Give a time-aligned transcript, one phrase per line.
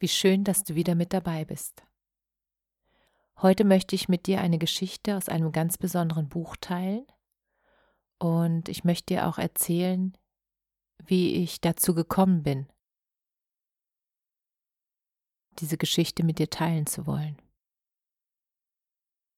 [0.00, 1.82] Wie schön, dass du wieder mit dabei bist.
[3.42, 7.06] Heute möchte ich mit dir eine Geschichte aus einem ganz besonderen Buch teilen
[8.18, 10.16] und ich möchte dir auch erzählen,
[11.04, 12.68] wie ich dazu gekommen bin,
[15.58, 17.40] diese Geschichte mit dir teilen zu wollen.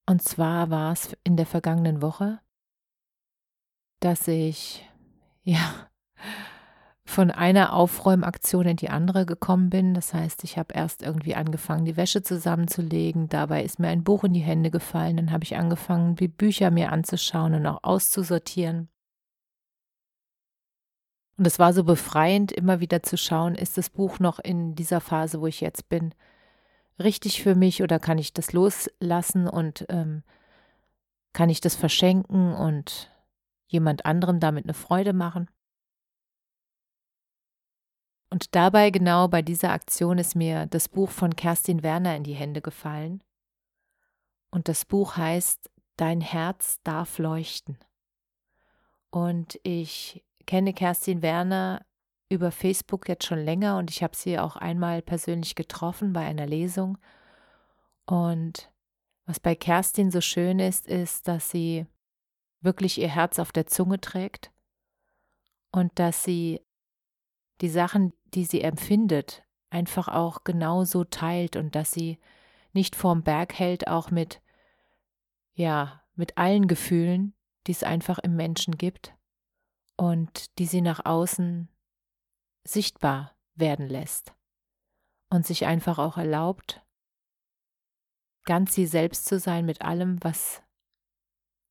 [0.06, 2.40] Und zwar war es in der vergangenen Woche,
[4.00, 4.86] dass ich,
[5.42, 5.90] ja,
[7.10, 9.94] von einer Aufräumaktion in die andere gekommen bin.
[9.94, 13.28] Das heißt, ich habe erst irgendwie angefangen, die Wäsche zusammenzulegen.
[13.28, 15.16] Dabei ist mir ein Buch in die Hände gefallen.
[15.16, 18.88] Dann habe ich angefangen, die Bücher mir anzuschauen und auch auszusortieren.
[21.36, 25.00] Und es war so befreiend, immer wieder zu schauen, ist das Buch noch in dieser
[25.00, 26.14] Phase, wo ich jetzt bin,
[26.98, 30.22] richtig für mich oder kann ich das loslassen und ähm,
[31.32, 33.10] kann ich das verschenken und
[33.66, 35.48] jemand anderem damit eine Freude machen?
[38.30, 42.34] Und dabei, genau bei dieser Aktion, ist mir das Buch von Kerstin Werner in die
[42.34, 43.22] Hände gefallen.
[44.50, 47.76] Und das Buch heißt Dein Herz darf leuchten.
[49.10, 51.84] Und ich kenne Kerstin Werner
[52.30, 56.46] über Facebook jetzt schon länger und ich habe sie auch einmal persönlich getroffen bei einer
[56.46, 56.96] Lesung.
[58.06, 58.72] Und
[59.26, 61.86] was bei Kerstin so schön ist, ist, dass sie
[62.62, 64.52] wirklich ihr Herz auf der Zunge trägt
[65.72, 66.60] und dass sie
[67.60, 72.18] die Sachen, die sie empfindet, einfach auch genauso teilt und dass sie
[72.72, 74.40] nicht vorm Berg hält, auch mit,
[75.54, 77.34] ja, mit allen Gefühlen,
[77.66, 79.14] die es einfach im Menschen gibt
[79.96, 81.68] und die sie nach außen
[82.64, 84.34] sichtbar werden lässt
[85.30, 86.82] und sich einfach auch erlaubt,
[88.44, 90.62] ganz sie selbst zu sein mit allem, was,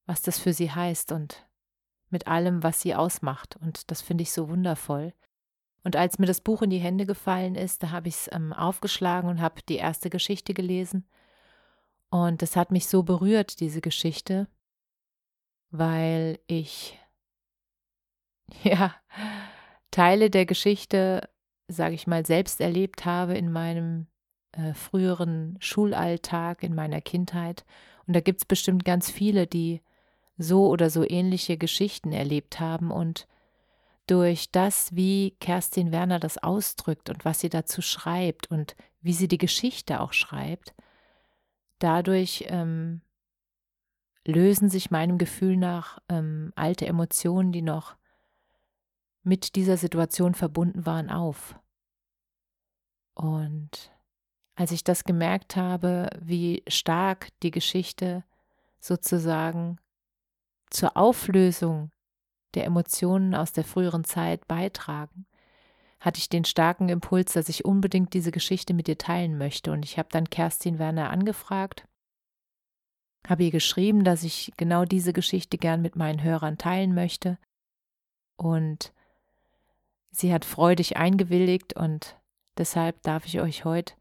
[0.05, 1.47] was das für sie heißt und
[2.09, 3.55] mit allem, was sie ausmacht.
[3.57, 5.13] Und das finde ich so wundervoll.
[5.83, 8.53] Und als mir das Buch in die Hände gefallen ist, da habe ich es ähm,
[8.53, 11.05] aufgeschlagen und habe die erste Geschichte gelesen.
[12.09, 14.47] Und es hat mich so berührt, diese Geschichte,
[15.71, 16.97] weil ich,
[18.63, 18.95] ja,
[19.91, 21.29] Teile der Geschichte,
[21.67, 24.07] sage ich mal, selbst erlebt habe in meinem
[24.51, 27.65] äh, früheren Schulalltag, in meiner Kindheit.
[28.07, 29.81] Und da gibt es bestimmt ganz viele, die
[30.37, 33.27] so oder so ähnliche Geschichten erlebt haben und
[34.09, 39.27] durch das, wie Kerstin Werner das ausdrückt und was sie dazu schreibt und wie sie
[39.27, 40.73] die Geschichte auch schreibt,
[41.77, 43.01] dadurch ähm,
[44.25, 47.97] lösen sich meinem Gefühl nach ähm, alte Emotionen, die noch
[49.21, 51.59] mit dieser Situation verbunden waren, auf.
[53.13, 53.91] Und
[54.55, 58.23] als ich das gemerkt habe, wie stark die Geschichte
[58.79, 59.77] sozusagen
[60.69, 61.91] zur Auflösung
[62.55, 65.25] der Emotionen aus der früheren Zeit beitragen,
[65.99, 69.71] hatte ich den starken Impuls, dass ich unbedingt diese Geschichte mit dir teilen möchte.
[69.71, 71.87] Und ich habe dann Kerstin Werner angefragt,
[73.27, 77.37] habe ihr geschrieben, dass ich genau diese Geschichte gern mit meinen Hörern teilen möchte.
[78.37, 78.93] Und
[80.11, 82.17] sie hat freudig eingewilligt und
[82.57, 83.93] deshalb darf ich euch heute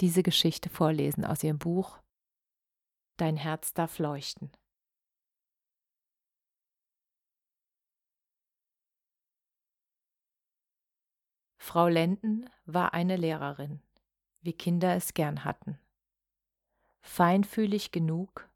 [0.00, 2.00] diese Geschichte vorlesen aus ihrem Buch
[3.20, 4.50] Dein Herz darf leuchten.
[11.62, 13.82] Frau Lenden war eine Lehrerin,
[14.40, 15.78] wie Kinder es gern hatten.
[17.02, 18.48] Feinfühlig genug,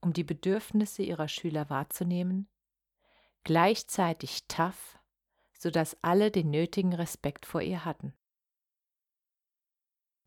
[0.00, 2.48] um die Bedürfnisse ihrer Schüler wahrzunehmen,
[3.42, 4.96] gleichzeitig tough,
[5.58, 8.14] so dass alle den nötigen Respekt vor ihr hatten.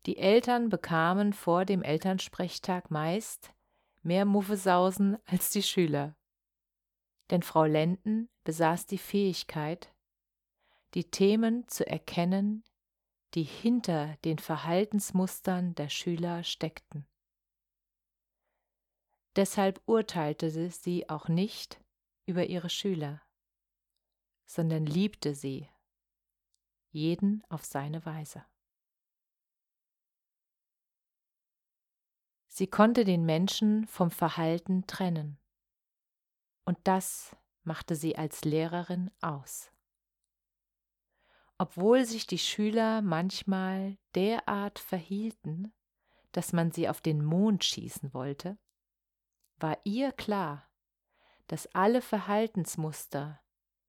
[0.04, 3.54] Die Eltern bekamen vor dem Elternsprechtag meist
[4.02, 6.14] mehr Muffesausen als die Schüler.
[7.30, 9.90] Denn Frau Lenden besaß die Fähigkeit,
[10.96, 12.64] die Themen zu erkennen,
[13.34, 17.06] die hinter den Verhaltensmustern der Schüler steckten.
[19.36, 21.84] Deshalb urteilte sie auch nicht
[22.24, 23.20] über ihre Schüler,
[24.46, 25.68] sondern liebte sie,
[26.92, 28.46] jeden auf seine Weise.
[32.48, 35.38] Sie konnte den Menschen vom Verhalten trennen.
[36.64, 39.75] Und das machte sie als Lehrerin aus.
[41.58, 45.72] Obwohl sich die Schüler manchmal derart verhielten,
[46.32, 48.58] dass man sie auf den Mond schießen wollte,
[49.58, 50.68] war ihr klar,
[51.46, 53.40] dass alle Verhaltensmuster,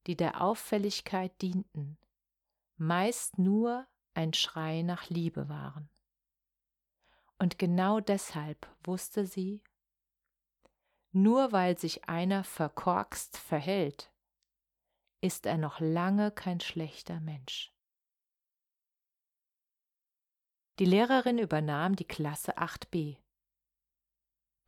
[0.06, 1.98] die der Auffälligkeit dienten,
[2.78, 5.90] meist nur ein Schrei nach Liebe waren.
[7.38, 9.62] Und genau deshalb wusste sie,
[11.12, 14.12] nur weil sich einer verkorkst verhält,
[15.22, 17.74] ist er noch lange kein schlechter Mensch.
[20.80, 23.18] Die Lehrerin übernahm die Klasse 8b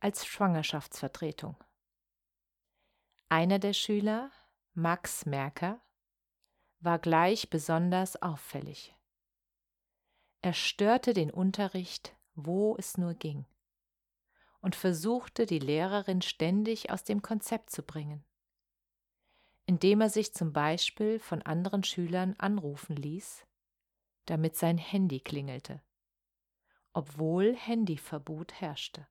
[0.00, 1.62] als Schwangerschaftsvertretung.
[3.28, 4.32] Einer der Schüler,
[4.72, 5.80] Max Merker,
[6.80, 8.96] war gleich besonders auffällig.
[10.40, 13.44] Er störte den Unterricht, wo es nur ging,
[14.62, 18.24] und versuchte die Lehrerin ständig aus dem Konzept zu bringen
[19.70, 23.46] indem er sich zum Beispiel von anderen Schülern anrufen ließ,
[24.24, 25.80] damit sein Handy klingelte,
[26.92, 29.06] obwohl Handyverbot herrschte.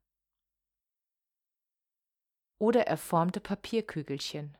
[2.58, 4.58] Oder er formte Papierkügelchen,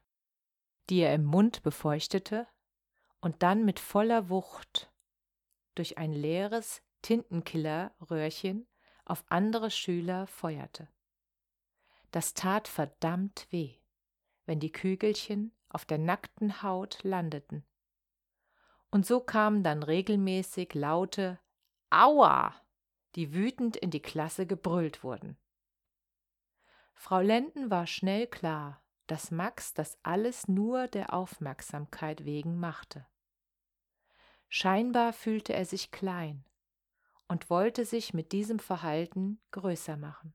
[0.90, 2.48] die er im Mund befeuchtete
[3.20, 4.90] und dann mit voller Wucht
[5.76, 8.70] durch ein leeres Tintenkillerröhrchen
[9.04, 10.88] auf andere Schüler feuerte.
[12.12, 13.76] Das tat verdammt weh,
[14.46, 17.66] wenn die Kügelchen auf der nackten Haut landeten.
[18.92, 21.40] Und so kamen dann regelmäßig laute
[21.90, 22.56] Aua,
[23.16, 25.38] die wütend in die Klasse gebrüllt wurden.
[26.94, 33.08] Frau Lenden war schnell klar, dass Max das alles nur der Aufmerksamkeit wegen machte.
[34.50, 36.44] Scheinbar fühlte er sich klein
[37.28, 40.34] und wollte sich mit diesem Verhalten größer machen.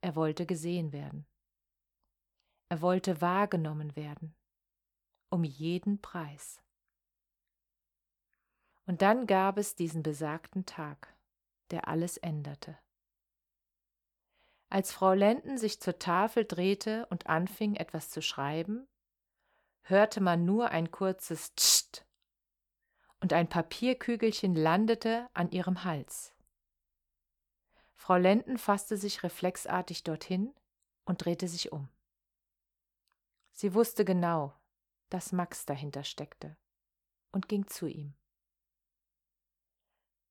[0.00, 1.26] Er wollte gesehen werden.
[2.68, 4.34] Er wollte wahrgenommen werden,
[5.30, 6.60] um jeden Preis.
[8.86, 11.14] Und dann gab es diesen besagten Tag,
[11.70, 12.78] der alles änderte.
[14.68, 18.88] Als Frau Lenden sich zur Tafel drehte und anfing etwas zu schreiben,
[19.82, 22.06] hörte man nur ein kurzes Tst
[23.20, 26.34] und ein Papierkügelchen landete an ihrem Hals.
[27.94, 30.52] Frau Lenden fasste sich reflexartig dorthin
[31.04, 31.88] und drehte sich um.
[33.56, 34.52] Sie wusste genau,
[35.10, 36.56] dass Max dahinter steckte
[37.30, 38.16] und ging zu ihm.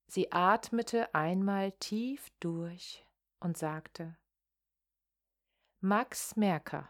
[0.07, 3.05] Sie atmete einmal tief durch
[3.39, 4.17] und sagte
[5.79, 6.89] Max Merker,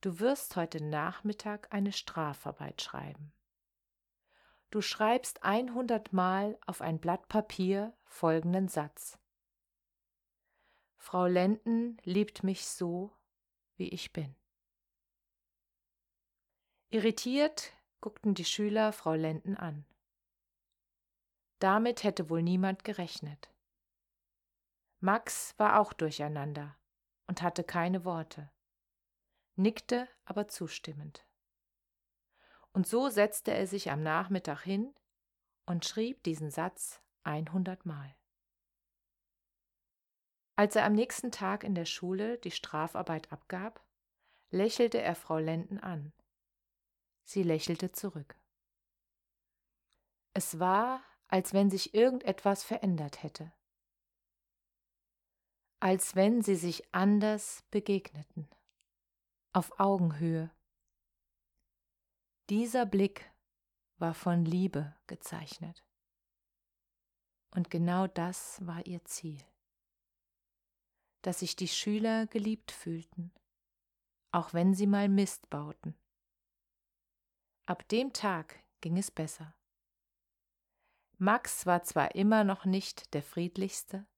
[0.00, 3.32] du wirst heute Nachmittag eine Strafarbeit schreiben.
[4.70, 9.16] Du schreibst 100 Mal auf ein Blatt Papier folgenden Satz.
[10.96, 13.12] Frau Lenden liebt mich so,
[13.76, 14.34] wie ich bin.
[16.92, 19.84] Irritiert guckten die Schüler Frau Lenden an.
[21.60, 23.48] Damit hätte wohl niemand gerechnet.
[24.98, 26.76] Max war auch durcheinander
[27.28, 28.50] und hatte keine Worte,
[29.54, 31.24] nickte aber zustimmend.
[32.72, 34.92] Und so setzte er sich am Nachmittag hin
[35.66, 38.16] und schrieb diesen Satz 100 Mal.
[40.56, 43.80] Als er am nächsten Tag in der Schule die Strafarbeit abgab,
[44.50, 46.12] lächelte er Frau Lenden an
[47.30, 48.36] Sie lächelte zurück.
[50.34, 53.52] Es war, als wenn sich irgendetwas verändert hätte.
[55.78, 58.48] Als wenn sie sich anders begegneten.
[59.52, 60.50] Auf Augenhöhe.
[62.48, 63.32] Dieser Blick
[63.98, 65.84] war von Liebe gezeichnet.
[67.54, 69.40] Und genau das war ihr Ziel.
[71.22, 73.32] Dass sich die Schüler geliebt fühlten,
[74.32, 75.94] auch wenn sie mal Mist bauten.
[77.70, 79.54] Ab dem Tag ging es besser.
[81.18, 84.08] Max war zwar immer noch nicht der friedlichste,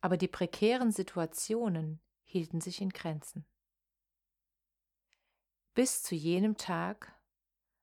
[0.00, 3.44] aber die prekären Situationen hielten sich in Grenzen.
[5.74, 7.12] Bis zu jenem Tag,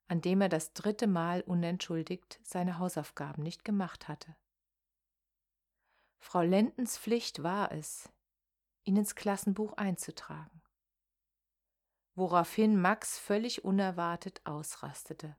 [0.07, 4.35] an dem er das dritte Mal unentschuldigt seine Hausaufgaben nicht gemacht hatte.
[6.17, 8.11] Frau Lendens Pflicht war es,
[8.85, 10.64] ihn ins Klassenbuch einzutragen
[12.15, 15.35] woraufhin Max völlig unerwartet ausrastete.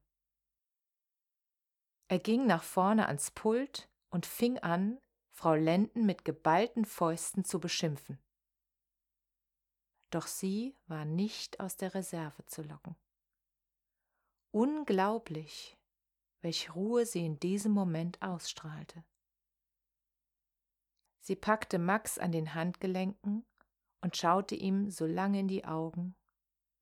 [2.09, 5.01] Er ging nach vorne ans Pult und fing an,
[5.33, 8.19] Frau Lenden mit geballten Fäusten zu beschimpfen.
[10.11, 12.97] Doch sie war nicht aus der Reserve zu locken.
[14.53, 15.77] Unglaublich,
[16.41, 19.05] welch Ruhe sie in diesem Moment ausstrahlte.
[21.21, 23.45] Sie packte Max an den Handgelenken
[24.01, 26.15] und schaute ihm so lange in die Augen,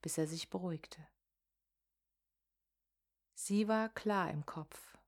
[0.05, 1.09] bis er sich beruhigte.
[3.33, 4.99] Sie war klar im Kopf,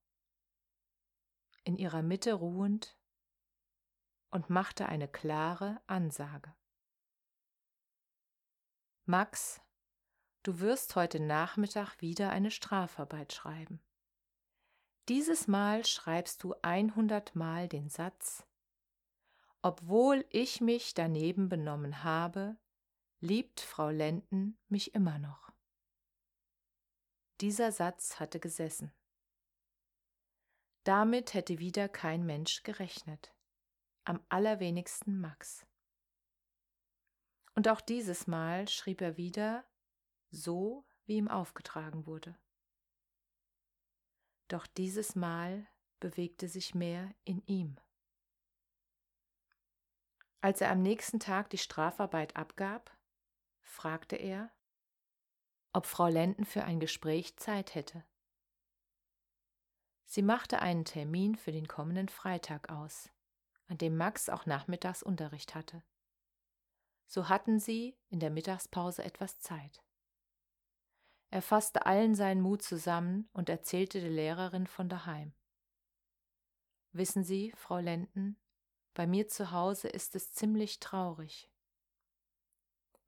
[1.65, 2.97] in ihrer Mitte ruhend
[4.31, 6.55] und machte eine klare Ansage.
[9.05, 9.61] Max,
[10.43, 13.83] du wirst heute Nachmittag wieder eine Strafarbeit schreiben.
[15.11, 18.47] Dieses Mal schreibst du 100 Mal den Satz,
[19.61, 22.57] obwohl ich mich daneben benommen habe,
[23.21, 25.53] liebt Frau Lenden mich immer noch.
[27.41, 28.93] Dieser Satz hatte gesessen.
[30.85, 33.35] Damit hätte wieder kein Mensch gerechnet,
[34.05, 35.67] am allerwenigsten Max.
[37.55, 39.65] Und auch dieses Mal schrieb er wieder
[40.31, 42.39] so, wie ihm aufgetragen wurde.
[44.49, 45.67] Doch dieses Mal
[45.99, 47.77] bewegte sich mehr in ihm.
[50.41, 52.96] Als er am nächsten Tag die Strafarbeit abgab,
[53.67, 54.51] fragte er,
[55.73, 58.05] ob Frau Lenden für ein Gespräch Zeit hätte.
[60.07, 63.11] Sie machte einen Termin für den kommenden Freitag aus,
[63.67, 65.83] an dem Max auch nachmittags Unterricht hatte.
[67.07, 69.83] So hatten sie in der Mittagspause etwas Zeit.
[71.31, 75.35] Er fasste allen seinen Mut zusammen und erzählte der Lehrerin von daheim.
[76.93, 78.39] Wissen Sie, Frau Lenden,
[78.95, 81.51] bei mir zu Hause ist es ziemlich traurig.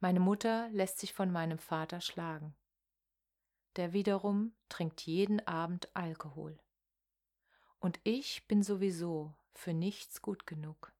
[0.00, 2.55] Meine Mutter lässt sich von meinem Vater schlagen.
[3.76, 6.59] Der wiederum trinkt jeden Abend Alkohol.
[7.81, 10.93] Und ich bin sowieso für nichts gut genug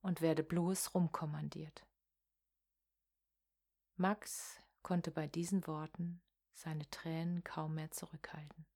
[0.00, 1.86] und werde bloß rumkommandiert.
[3.96, 6.20] Max konnte bei diesen Worten
[6.52, 8.66] seine Tränen kaum mehr zurückhalten.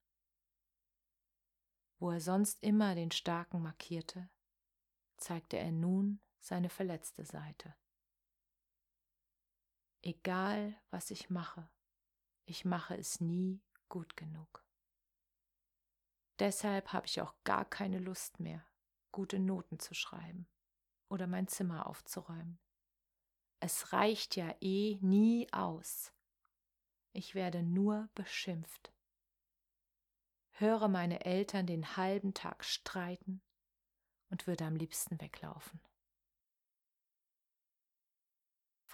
[1.97, 4.29] Wo er sonst immer den Starken markierte,
[5.17, 7.75] zeigte er nun seine verletzte Seite.
[10.01, 11.69] Egal, was ich mache,
[12.45, 14.63] ich mache es nie gut genug.
[16.39, 18.65] Deshalb habe ich auch gar keine Lust mehr,
[19.11, 20.47] gute Noten zu schreiben
[21.09, 22.59] oder mein Zimmer aufzuräumen.
[23.59, 26.13] Es reicht ja eh nie aus.
[27.11, 28.93] Ich werde nur beschimpft.
[30.51, 33.41] Höre meine Eltern den halben Tag streiten
[34.29, 35.81] und würde am liebsten weglaufen.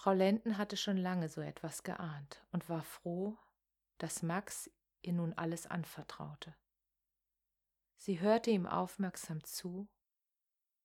[0.05, 3.39] Frau Lenden hatte schon lange so etwas geahnt und war froh,
[3.97, 4.69] dass Max
[5.01, 6.55] ihr nun alles anvertraute.
[7.97, 9.87] Sie hörte ihm aufmerksam zu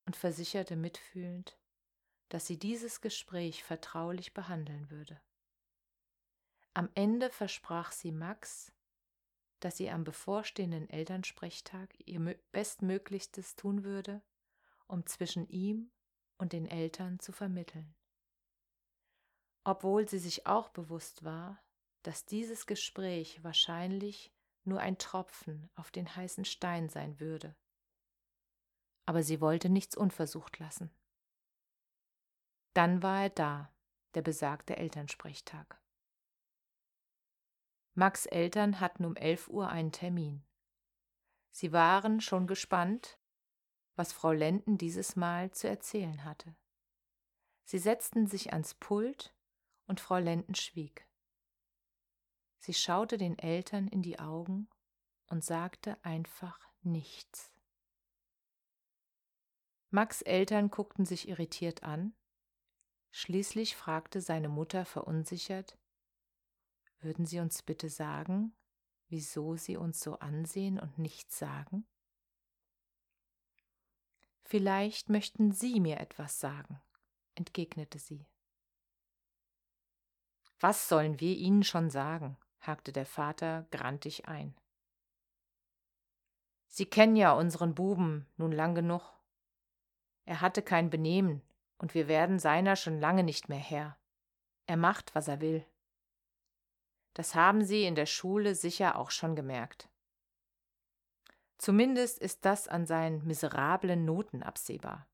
[0.07, 1.59] und versicherte mitfühlend,
[2.31, 5.21] dass sie dieses Gespräch vertraulich behandeln würde.
[6.73, 8.73] Am Ende versprach sie Max,
[9.59, 12.21] dass sie am bevorstehenden Elternsprechtag ihr
[12.53, 14.23] Bestmöglichstes tun würde,
[14.87, 15.91] um zwischen ihm
[16.39, 17.95] und den Eltern zu vermitteln
[19.65, 21.63] obwohl sie sich auch bewusst war,
[22.03, 24.33] dass dieses Gespräch wahrscheinlich
[24.65, 27.55] nur ein Tropfen auf den heißen Stein sein würde.
[29.07, 30.91] Aber sie wollte nichts unversucht lassen.
[32.75, 33.75] Dann war er da,
[34.15, 35.81] der besagte Elternsprechtag.
[37.95, 40.45] Max Eltern hatten um elf Uhr einen Termin.
[41.51, 43.19] Sie waren schon gespannt,
[43.97, 46.55] was Frau Lenden dieses Mal zu erzählen hatte.
[47.65, 49.35] Sie setzten sich ans Pult
[49.91, 51.07] und Frau Lenden schwieg.
[52.61, 54.69] Sie schaute den Eltern in die Augen
[55.27, 57.53] und sagte einfach nichts.
[59.91, 62.15] Max Eltern guckten sich irritiert an.
[63.11, 65.77] Schließlich fragte seine Mutter verunsichert,
[67.01, 68.55] würden Sie uns bitte sagen,
[69.09, 71.85] wieso Sie uns so ansehen und nichts sagen?
[74.45, 76.81] Vielleicht möchten Sie mir etwas sagen,
[77.35, 78.30] entgegnete sie.
[80.61, 82.37] Was sollen wir ihnen schon sagen?
[82.61, 84.55] hakte der Vater grantig ein.
[86.69, 89.03] Sie kennen ja unseren Buben nun lang genug.
[90.27, 91.43] Er hatte kein Benehmen,
[91.79, 93.97] und wir werden seiner schon lange nicht mehr Herr.
[94.67, 95.67] Er macht, was er will.
[97.15, 99.89] Das haben Sie in der Schule sicher auch schon gemerkt.
[101.57, 105.09] Zumindest ist das an seinen miserablen Noten absehbar.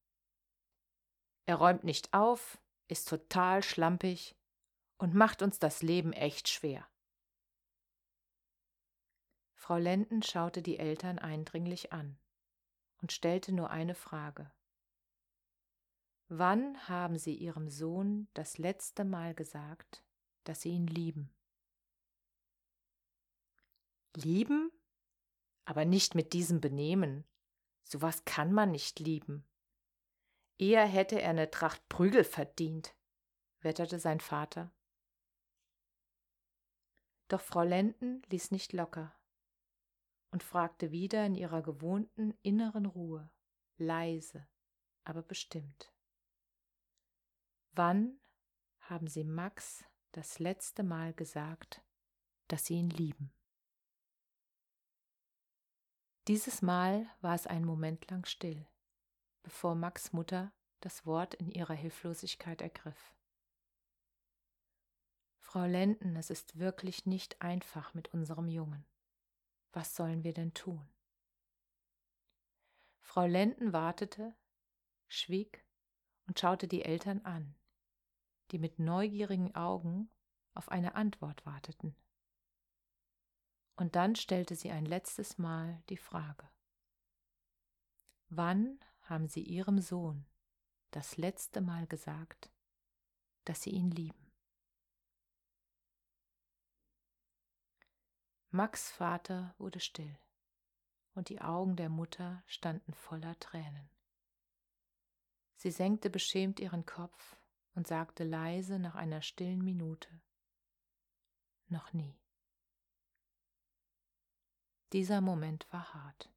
[1.46, 4.35] Er räumt nicht auf, ist total schlampig
[4.98, 6.86] und macht uns das Leben echt schwer.
[9.54, 12.18] Frau Lenden schaute die Eltern eindringlich an
[13.02, 14.52] und stellte nur eine Frage.
[16.28, 20.04] Wann haben Sie Ihrem Sohn das letzte Mal gesagt,
[20.44, 21.32] dass Sie ihn lieben?
[24.14, 24.70] Lieben?
[25.64, 27.24] Aber nicht mit diesem Benehmen.
[27.84, 29.44] So was kann man nicht lieben.
[30.58, 32.94] Eher hätte er eine Tracht Prügel verdient,
[33.60, 34.72] wetterte sein Vater.
[37.28, 39.14] Doch Frau Lenden ließ nicht locker
[40.30, 43.30] und fragte wieder in ihrer gewohnten inneren Ruhe,
[43.78, 44.46] leise,
[45.04, 45.92] aber bestimmt.
[47.72, 48.20] Wann
[48.80, 51.82] haben Sie Max das letzte Mal gesagt,
[52.48, 53.32] dass Sie ihn lieben?
[56.28, 58.66] Dieses Mal war es einen Moment lang still,
[59.42, 63.15] bevor Max Mutter das Wort in ihrer Hilflosigkeit ergriff.
[65.56, 68.84] Frau Lenden, es ist wirklich nicht einfach mit unserem Jungen.
[69.72, 70.86] Was sollen wir denn tun?
[73.00, 74.36] Frau Lenden wartete,
[75.08, 75.64] schwieg
[76.26, 77.54] und schaute die Eltern an
[78.50, 80.10] die mit neugierigen Augen
[80.52, 81.96] auf eine Antwort warteten.
[83.76, 86.50] Und dann stellte sie ein letztes Mal die Frage.
[88.28, 90.26] Wann haben Sie Ihrem Sohn
[90.90, 92.52] das letzte Mal gesagt,
[93.46, 94.25] dass Sie ihn lieben?
[98.56, 100.18] Max Vater wurde still,
[101.12, 103.90] und die Augen der Mutter standen voller Tränen.
[105.56, 107.36] Sie senkte beschämt ihren Kopf
[107.74, 110.08] und sagte leise nach einer stillen Minute
[111.68, 112.18] Noch nie.
[114.94, 116.32] Dieser Moment war hart.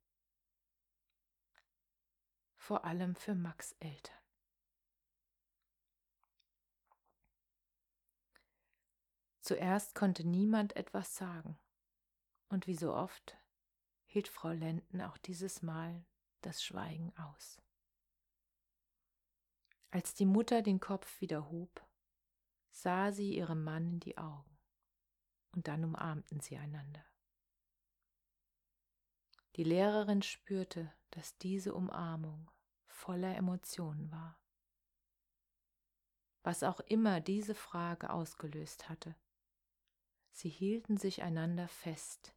[2.58, 4.20] Vor allem für Max Eltern.
[9.40, 11.58] Zuerst konnte niemand etwas sagen,
[12.50, 13.38] und wie so oft
[14.06, 16.06] hielt Frau Lenden auch dieses Mal
[16.42, 17.62] das Schweigen aus.
[19.92, 21.88] Als die Mutter den Kopf wieder hob,
[22.72, 24.58] sah sie ihrem Mann in die Augen,
[25.52, 27.04] und dann umarmten sie einander.
[29.56, 32.52] Die Lehrerin spürte, dass diese Umarmung
[32.86, 34.40] voller Emotionen war.
[36.44, 39.16] Was auch immer diese Frage ausgelöst hatte,
[40.32, 42.36] sie hielten sich einander fest,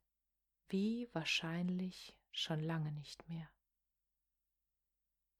[0.73, 3.49] wie wahrscheinlich schon lange nicht mehr.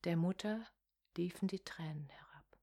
[0.03, 0.65] Der Mutter
[1.17, 2.57] liefen die Tränen herab,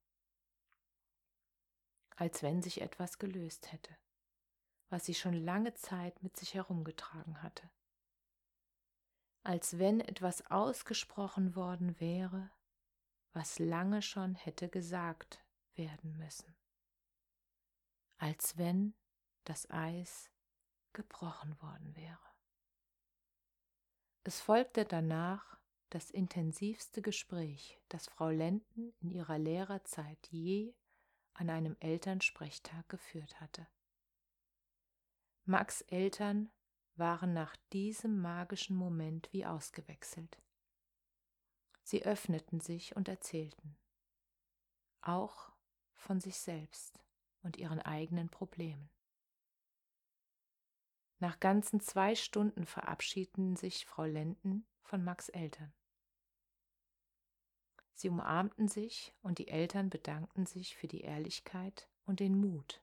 [2.16, 3.96] als wenn sich etwas gelöst hätte,
[4.88, 7.68] was sie schon lange Zeit mit sich herumgetragen hatte,
[9.42, 12.52] als wenn etwas ausgesprochen worden wäre,
[13.32, 16.54] was lange schon hätte gesagt werden müssen,
[18.18, 18.94] als wenn
[19.44, 20.30] das Eis
[20.92, 22.29] gebrochen worden wäre.
[24.22, 30.74] Es folgte danach das intensivste Gespräch, das Frau Lenden in ihrer Lehrerzeit je
[31.34, 33.66] an einem Elternsprechtag geführt hatte.
[35.46, 36.50] Max Eltern
[36.96, 40.38] waren nach diesem magischen Moment wie ausgewechselt.
[41.82, 43.76] Sie öffneten sich und erzählten,
[45.00, 45.50] auch
[45.94, 47.00] von sich selbst
[47.42, 48.90] und ihren eigenen Problemen.
[51.20, 55.70] Nach ganzen zwei Stunden verabschiedeten sich Frau Lenden von Max Eltern.
[57.92, 62.82] Sie umarmten sich und die Eltern bedankten sich für die Ehrlichkeit und den Mut,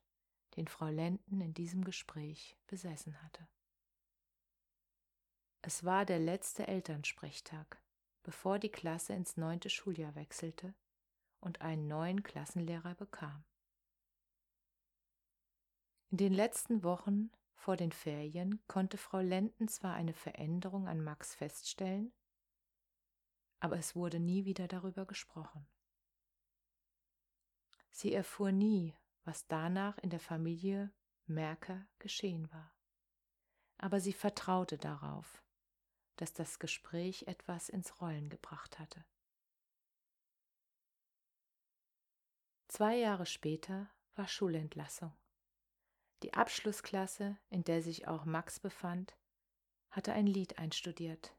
[0.55, 3.47] den Frau Lenden in diesem Gespräch besessen hatte.
[5.63, 7.81] Es war der letzte Elternsprechtag,
[8.21, 10.75] bevor die Klasse ins neunte Schuljahr wechselte
[11.39, 13.43] und einen neuen Klassenlehrer bekam.
[16.11, 21.35] In den letzten Wochen vor den Ferien konnte Frau Lenden zwar eine Veränderung an Max
[21.35, 22.13] feststellen,
[23.59, 25.67] aber es wurde nie wieder darüber gesprochen.
[27.89, 30.93] Sie erfuhr nie, was danach in der Familie
[31.25, 32.71] Merker geschehen war.
[33.79, 35.43] Aber sie vertraute darauf,
[36.15, 39.03] dass das Gespräch etwas ins Rollen gebracht hatte.
[42.67, 45.13] Zwei Jahre später war Schulentlassung.
[46.23, 49.15] Die Abschlussklasse, in der sich auch Max befand,
[49.89, 51.35] hatte ein Lied einstudiert,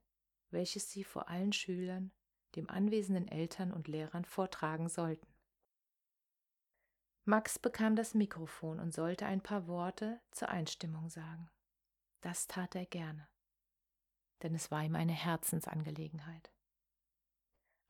[0.51, 2.13] welches sie vor allen Schülern,
[2.55, 5.27] dem anwesenden Eltern und Lehrern vortragen sollten.
[7.25, 11.51] Max bekam das Mikrofon und sollte ein paar Worte zur Einstimmung sagen.
[12.23, 13.29] Das tat er gerne,
[14.43, 16.51] denn es war ihm eine Herzensangelegenheit.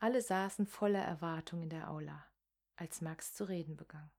[0.00, 2.26] Alle saßen voller Erwartung in der Aula,
[2.76, 4.10] als Max zu reden begann.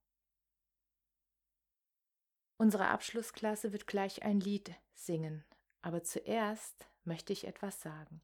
[2.62, 5.45] Unsere Abschlussklasse wird gleich ein Lied singen,
[5.82, 8.22] aber zuerst möchte ich etwas sagen.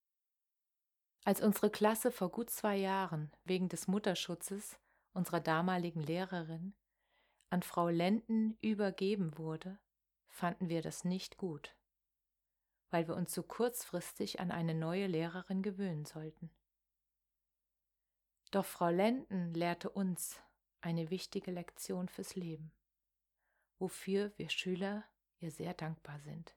[1.23, 4.77] Als unsere Klasse vor gut zwei Jahren wegen des Mutterschutzes
[5.13, 6.75] unserer damaligen Lehrerin
[7.49, 9.79] an Frau Lenden übergeben wurde,
[10.27, 11.73] fanden wir das nicht gut,
[12.89, 16.49] weil wir uns so kurzfristig an eine neue Lehrerin gewöhnen sollten.
[18.51, 20.41] Doch Frau Lenden lehrte uns
[20.81, 22.73] eine wichtige Lektion fürs Leben,
[23.79, 25.03] wofür wir Schüler
[25.39, 26.55] ihr sehr dankbar sind.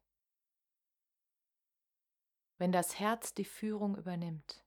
[2.59, 4.65] Wenn das Herz die Führung übernimmt,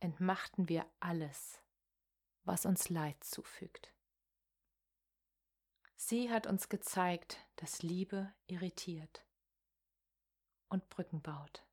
[0.00, 1.60] entmachten wir alles,
[2.44, 3.92] was uns Leid zufügt.
[5.96, 9.24] Sie hat uns gezeigt, dass Liebe irritiert
[10.68, 11.66] und Brücken baut.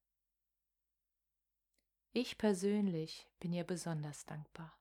[2.14, 4.78] Ich persönlich bin ihr besonders dankbar,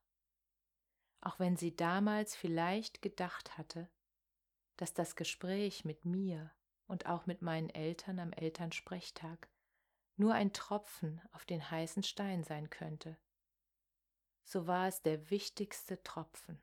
[1.21, 3.89] auch wenn sie damals vielleicht gedacht hatte,
[4.81, 6.51] dass das Gespräch mit mir
[6.87, 9.47] und auch mit meinen Eltern am Elternsprechtag
[10.15, 13.15] nur ein Tropfen auf den heißen Stein sein könnte.
[14.43, 16.59] So war es der wichtigste Tropfen.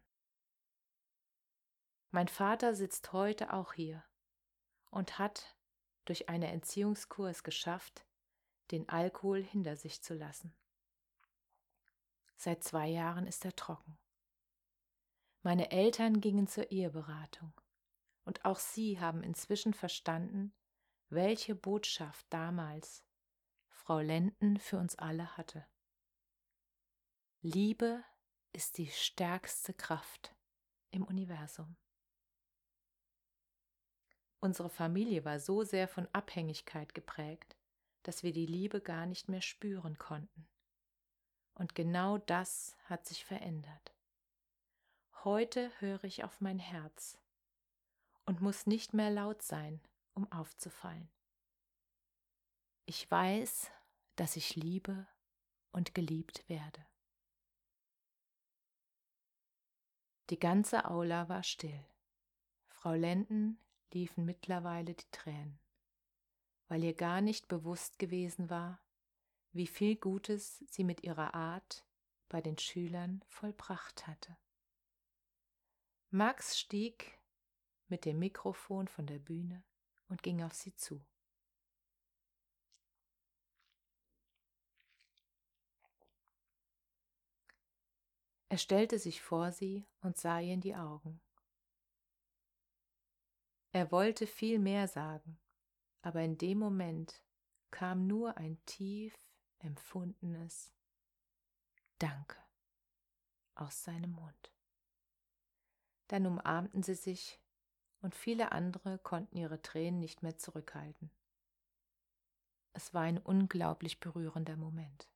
[2.11, 4.03] Mein Vater sitzt heute auch hier
[4.91, 5.57] und hat
[6.05, 8.05] durch einen Entziehungskurs geschafft,
[8.73, 10.53] den Alkohol hinter sich zu lassen.
[12.35, 13.97] Seit zwei Jahren ist er trocken.
[15.43, 17.53] Meine Eltern gingen zur Eheberatung
[18.29, 20.53] und auch sie haben inzwischen verstanden,
[21.09, 23.03] welche Botschaft damals
[23.71, 25.67] Frau Lenden für uns alle hatte.
[27.41, 28.05] Liebe
[28.53, 30.37] ist die stärkste Kraft
[30.91, 31.79] im Universum.
[34.41, 37.57] Unsere Familie war so sehr von Abhängigkeit geprägt,
[38.03, 40.47] dass wir die Liebe gar nicht mehr spüren konnten.
[41.55, 43.95] Und genau das hat sich verändert.
[45.25, 47.19] Heute höre ich auf mein Herz
[48.29, 49.81] und muss nicht mehr laut sein,
[50.15, 51.11] um aufzufallen.
[52.87, 53.71] Ich weiß,
[54.17, 55.07] dass ich liebe
[55.73, 56.87] und geliebt werde.
[60.31, 61.85] Die ganze Aula war still.
[62.69, 63.59] Frau Lenden
[63.93, 65.59] liefen mittlerweile die Tränen
[66.69, 68.81] weil ihr gar nicht bewusst gewesen war,
[69.53, 71.85] wie viel Gutes sie mit ihrer Art
[72.29, 74.37] bei den Schülern vollbracht hatte.
[76.11, 77.18] Max stieg
[77.89, 79.63] mit dem Mikrofon von der Bühne
[80.09, 81.01] und ging auf sie zu.
[88.51, 91.21] Er stellte sich vor sie und sah ihr in die Augen.
[93.73, 95.39] Er wollte viel mehr sagen,
[96.01, 97.23] aber in dem Moment
[97.71, 99.15] kam nur ein tief
[99.59, 100.73] empfundenes
[101.99, 102.39] Danke
[103.55, 104.53] aus seinem Mund.
[106.07, 107.39] Dann umarmten sie sich
[108.01, 111.11] und viele andere konnten ihre Tränen nicht mehr zurückhalten.
[112.73, 115.09] Es war ein unglaublich berührender Moment.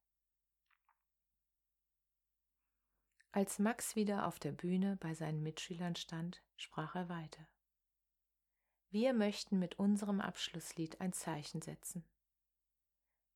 [3.30, 7.46] Als Max wieder auf der Bühne bei seinen Mitschülern stand, sprach er weiter.
[8.90, 12.04] Wir möchten mit unserem Abschlusslied ein Zeichen setzen.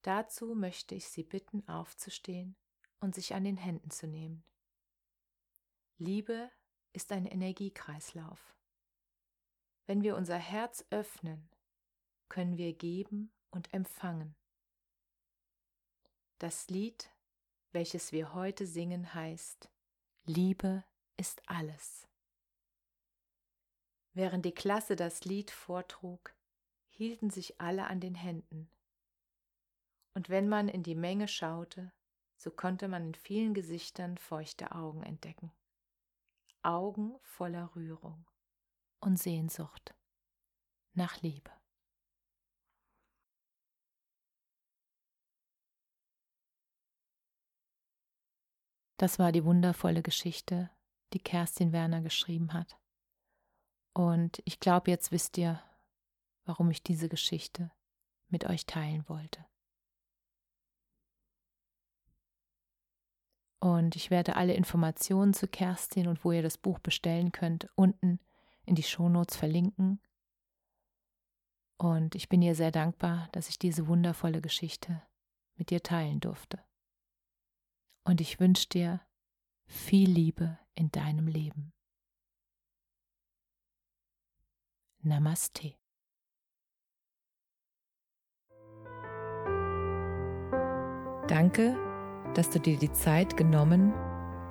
[0.03, 2.57] Dazu möchte ich Sie bitten, aufzustehen
[3.01, 4.45] und sich an den Händen zu nehmen.
[5.99, 6.51] Liebe
[6.93, 8.56] ist ein Energiekreislauf.
[9.87, 11.49] Wenn wir unser Herz öffnen,
[12.29, 14.35] können wir geben und empfangen.
[16.39, 17.13] Das Lied,
[17.71, 19.71] welches wir heute singen, heißt
[20.25, 20.85] Liebe
[21.17, 22.09] ist alles.
[24.13, 26.35] Während die Klasse das Lied vortrug,
[26.89, 28.69] hielten sich alle an den Händen.
[30.15, 31.93] Und wenn man in die Menge schaute,
[32.39, 35.53] so konnte man in vielen Gesichtern feuchte Augen entdecken.
[36.63, 38.27] Augen voller Rührung
[39.07, 39.95] und Sehnsucht
[40.93, 41.51] nach Liebe.
[48.99, 50.71] Das war die wundervolle Geschichte,
[51.13, 52.79] die Kerstin Werner geschrieben hat.
[53.95, 55.63] Und ich glaube, jetzt wisst ihr,
[56.45, 57.71] warum ich diese Geschichte
[58.29, 59.47] mit euch teilen wollte.
[63.61, 68.21] Und ich werde alle Informationen zu Kerstin und wo ihr das Buch bestellen könnt, unten
[68.67, 70.01] in die Shownotes verlinken.
[71.79, 75.03] Und ich bin ihr sehr dankbar, dass ich diese wundervolle Geschichte
[75.55, 76.59] mit dir teilen durfte.
[78.05, 79.01] Und ich wünsche dir
[79.67, 81.73] viel Liebe in deinem Leben.
[85.01, 85.75] Namaste.
[91.29, 91.77] Danke,
[92.35, 93.93] dass du dir die Zeit genommen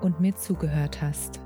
[0.02, 1.45] und mir zugehört hast.